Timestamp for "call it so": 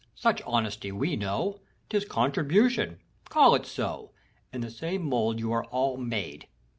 3.29-4.09